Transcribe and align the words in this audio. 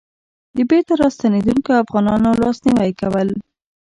د 0.55 0.57
بېرته 0.69 0.93
راستنېدونکو 1.01 1.71
افغانانو 1.83 2.29
لاسنيوی 2.41 2.91
کول. 3.01 3.29